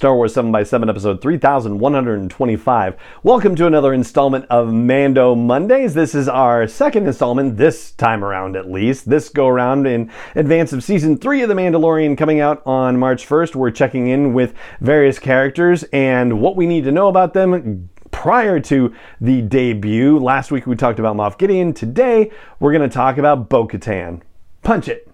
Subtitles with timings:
[0.00, 2.96] Star Wars 7x7, episode 3125.
[3.22, 5.92] Welcome to another installment of Mando Mondays.
[5.92, 9.10] This is our second installment, this time around at least.
[9.10, 13.28] This go around in advance of season 3 of The Mandalorian coming out on March
[13.28, 13.54] 1st.
[13.54, 18.58] We're checking in with various characters and what we need to know about them prior
[18.58, 20.18] to the debut.
[20.18, 21.74] Last week we talked about Moff Gideon.
[21.74, 24.22] Today we're going to talk about Bo Katan.
[24.62, 25.06] Punch it.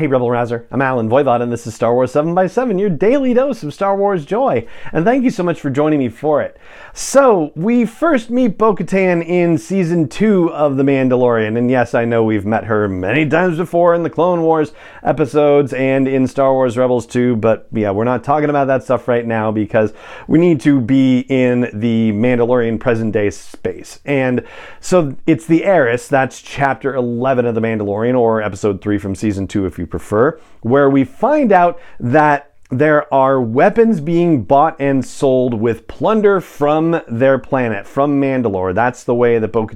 [0.00, 3.62] Hey Rebel Rouser, I'm Allen Voivod and this is Star Wars 7x7, your daily dose
[3.62, 4.66] of Star Wars joy.
[4.94, 6.56] And thank you so much for joining me for it.
[6.94, 11.58] So, we first meet Bo Katan in season 2 of The Mandalorian.
[11.58, 15.74] And yes, I know we've met her many times before in the Clone Wars episodes
[15.74, 19.26] and in Star Wars Rebels 2, but yeah, we're not talking about that stuff right
[19.26, 19.92] now because
[20.26, 24.00] we need to be in the Mandalorian present day space.
[24.06, 24.46] And
[24.80, 29.46] so it's the Heiress, that's chapter 11 of The Mandalorian, or episode 3 from season
[29.46, 35.04] 2 if you prefer, where we find out that there are weapons being bought and
[35.04, 38.72] sold with plunder from their planet, from Mandalore.
[38.72, 39.68] That's the way that Bo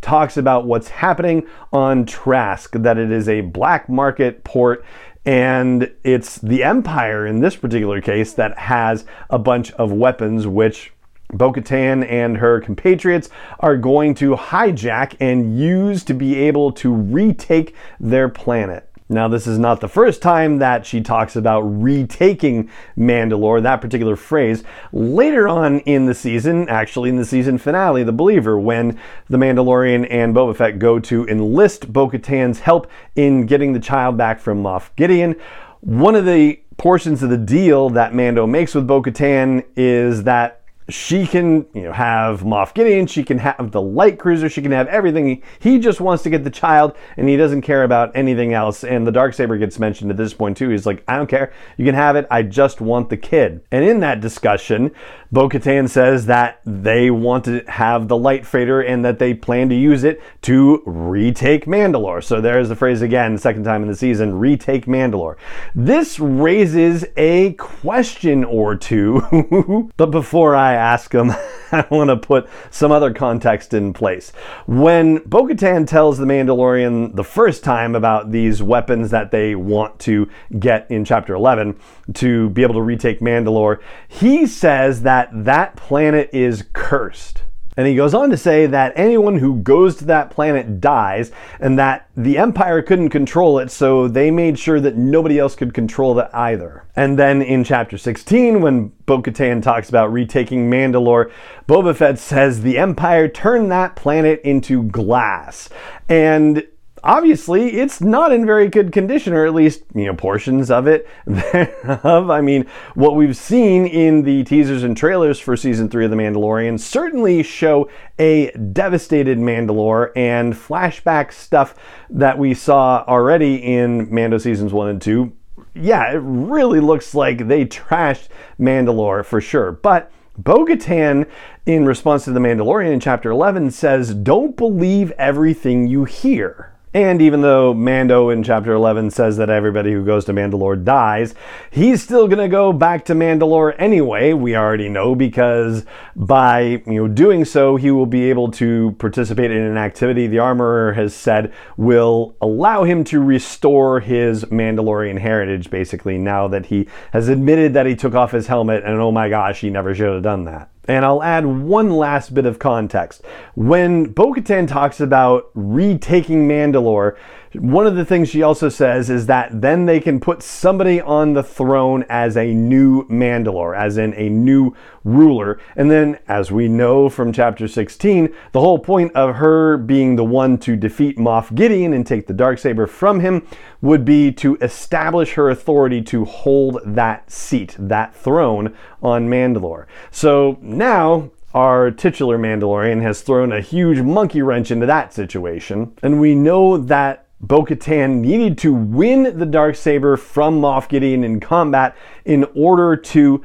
[0.00, 4.84] talks about what's happening on Trask, that it is a black market port.
[5.24, 10.92] And it's the Empire in this particular case that has a bunch of weapons, which
[11.34, 13.28] Bo and her compatriots
[13.60, 18.87] are going to hijack and use to be able to retake their planet.
[19.10, 24.16] Now, this is not the first time that she talks about retaking Mandalore, that particular
[24.16, 24.62] phrase.
[24.92, 28.98] Later on in the season, actually in the season finale, The Believer, when
[29.28, 34.18] the Mandalorian and Boba Fett go to enlist Bo Katan's help in getting the child
[34.18, 35.36] back from Moff Gideon,
[35.80, 40.60] one of the portions of the deal that Mando makes with Bo Katan is that
[40.88, 44.72] she can you know have Moff Gideon, she can have the light cruiser, she can
[44.72, 45.42] have everything.
[45.58, 48.84] He just wants to get the child and he doesn't care about anything else.
[48.84, 50.70] And the dark saber gets mentioned at this point too.
[50.70, 51.52] He's like, I don't care.
[51.76, 52.26] You can have it.
[52.30, 53.60] I just want the kid.
[53.70, 54.92] And in that discussion,
[55.30, 59.68] Bo Katan says that they want to have the light freighter and that they plan
[59.68, 62.24] to use it to retake Mandalore.
[62.24, 65.36] So there's the phrase again, second time in the season, retake Mandalore.
[65.74, 69.90] This raises a question or two.
[69.98, 71.30] but before I ask them,
[71.72, 74.32] I want to put some other context in place.
[74.66, 79.98] When Bo Katan tells the Mandalorian the first time about these weapons that they want
[80.00, 80.28] to
[80.58, 81.78] get in Chapter 11
[82.14, 87.42] to be able to retake Mandalore, he says that that planet is cursed.
[87.78, 91.30] And he goes on to say that anyone who goes to that planet dies,
[91.60, 95.72] and that the Empire couldn't control it, so they made sure that nobody else could
[95.72, 96.84] control it either.
[96.96, 101.30] And then in chapter 16, when Bo Katan talks about retaking Mandalore,
[101.68, 105.68] Boba Fett says the Empire turned that planet into glass.
[106.08, 106.66] And
[107.08, 111.08] obviously it's not in very good condition, or at least, you know, portions of it
[111.26, 112.30] thereof.
[112.30, 116.16] I mean, what we've seen in the teasers and trailers for season three of The
[116.16, 121.74] Mandalorian certainly show a devastated Mandalore and flashback stuff
[122.10, 125.32] that we saw already in Mando seasons one and two.
[125.74, 128.28] Yeah, it really looks like they trashed
[128.60, 129.72] Mandalore for sure.
[129.72, 131.26] But Bo Katan,
[131.64, 136.74] in response to The Mandalorian in chapter 11, says, Don't believe everything you hear.
[136.94, 141.34] And even though Mando in chapter 11 says that everybody who goes to Mandalore dies,
[141.70, 144.32] he's still going to go back to Mandalore anyway.
[144.32, 145.84] We already know because
[146.16, 150.38] by, you know, doing so, he will be able to participate in an activity the
[150.38, 156.88] armorer has said will allow him to restore his Mandalorian heritage basically now that he
[157.12, 160.12] has admitted that he took off his helmet and oh my gosh, he never should
[160.12, 160.70] have done that.
[160.88, 163.22] And I'll add one last bit of context.
[163.54, 167.16] When Bo Katan talks about retaking Mandalore,
[167.54, 171.32] one of the things she also says is that then they can put somebody on
[171.32, 175.58] the throne as a new Mandalore, as in a new ruler.
[175.74, 180.24] And then, as we know from chapter 16, the whole point of her being the
[180.24, 183.46] one to defeat Moff Gideon and take the dark saber from him
[183.80, 189.86] would be to establish her authority to hold that seat, that throne on Mandalore.
[190.10, 195.96] So now our titular Mandalorian has thrown a huge monkey wrench into that situation.
[196.02, 201.22] And we know that Bo Katan needed to win the dark saber from Moff Gideon
[201.22, 203.44] in combat in order to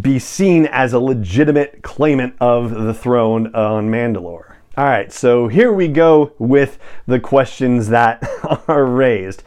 [0.00, 4.56] be seen as a legitimate claimant of the throne on Mandalore.
[4.76, 8.22] All right, so here we go with the questions that
[8.68, 9.42] are raised.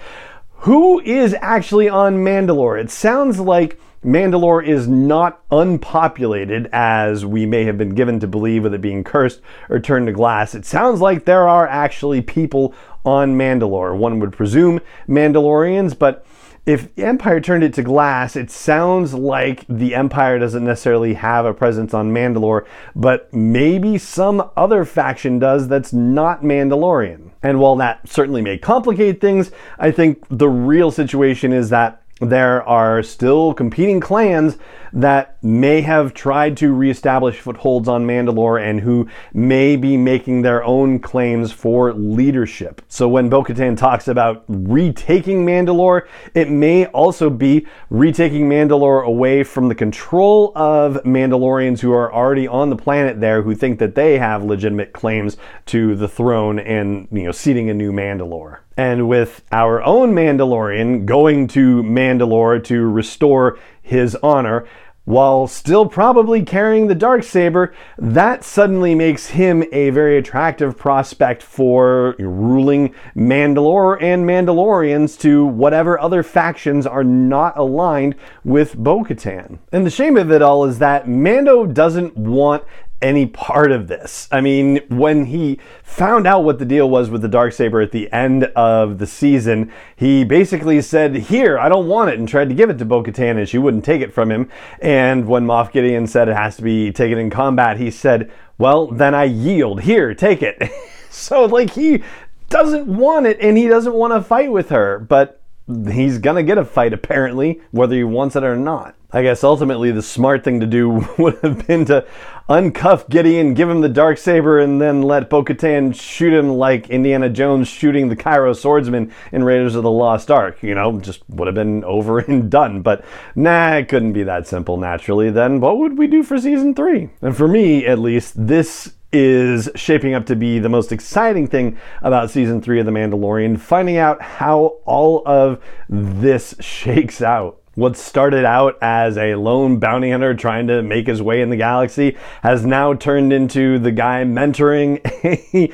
[0.65, 2.81] Who is actually on Mandalore?
[2.81, 8.63] It sounds like Mandalore is not unpopulated as we may have been given to believe
[8.63, 10.55] with it being cursed or turned to glass.
[10.55, 12.73] It sounds like there are actually people
[13.05, 13.95] on Mandalore.
[13.95, 16.25] One would presume Mandalorians, but
[16.65, 21.53] if Empire turned it to glass, it sounds like the Empire doesn't necessarily have a
[21.53, 22.65] presence on Mandalore,
[22.95, 27.24] but maybe some other faction does that's not Mandalorian.
[27.45, 32.63] And while that certainly may complicate things, I think the real situation is that there
[32.63, 34.57] are still competing clans
[34.95, 40.63] that may have tried to reestablish footholds on Mandalore and who may be making their
[40.63, 42.81] own claims for leadership.
[42.87, 49.43] So when Bo Katan talks about retaking Mandalore, it may also be retaking Mandalore away
[49.43, 53.95] from the control of Mandalorians who are already on the planet there who think that
[53.95, 55.35] they have legitimate claims
[55.67, 58.59] to the throne and, you know, seating a new Mandalore.
[58.77, 64.67] And with our own Mandalorian going to Mandalore to restore his honor,
[65.05, 71.41] while still probably carrying the dark saber, that suddenly makes him a very attractive prospect
[71.41, 79.59] for ruling Mandalore and Mandalorians to whatever other factions are not aligned with Bo-Katan.
[79.71, 82.63] And the shame of it all is that Mando doesn't want
[83.05, 84.27] any part of this.
[84.31, 87.91] I mean, when he found out what the deal was with the dark saber at
[87.91, 92.49] the end of the season, he basically said, "Here, I don't want it," and tried
[92.49, 94.49] to give it to Bo-Katan, and she wouldn't take it from him.
[94.81, 98.87] And when Moff Gideon said it has to be taken in combat, he said, "Well,
[98.87, 99.81] then I yield.
[99.81, 100.57] Here, take it."
[101.11, 102.03] so, like, he
[102.49, 106.57] doesn't want it, and he doesn't want to fight with her, but he's gonna get
[106.57, 108.95] a fight apparently, whether he wants it or not.
[109.11, 112.05] I guess ultimately the smart thing to do would have been to
[112.49, 117.29] uncuff Gideon, give him the dark saber, and then let Bo-Katan shoot him like Indiana
[117.29, 120.61] Jones shooting the Cairo swordsman in Raiders of the Lost Ark.
[120.61, 122.81] You know, just would have been over and done.
[122.81, 124.75] But nah, it couldn't be that simple.
[124.75, 127.09] Naturally, then what would we do for season three?
[127.21, 131.77] And for me, at least, this is shaping up to be the most exciting thing
[132.01, 137.61] about season three of The Mandalorian, finding out how all of this shakes out.
[137.75, 141.57] What started out as a lone bounty hunter trying to make his way in the
[141.57, 145.73] galaxy has now turned into the guy mentoring a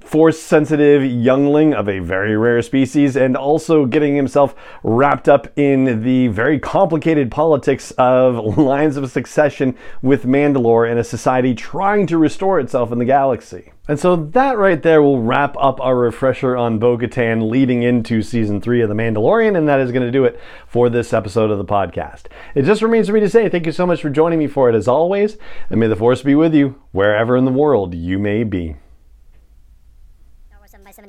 [0.06, 6.02] force sensitive youngling of a very rare species and also getting himself wrapped up in
[6.02, 12.18] the very complicated politics of lines of succession with Mandalore in a society trying to
[12.18, 13.72] restore itself in the galaxy.
[13.88, 18.20] And so that right there will wrap up our refresher on Bo Katan leading into
[18.20, 21.50] season three of The Mandalorian, and that is going to do it for this episode
[21.50, 22.24] of the podcast.
[22.54, 24.68] It just remains for me to say thank you so much for joining me for
[24.68, 25.38] it as always,
[25.70, 28.76] and may the force be with you wherever in the world you may be.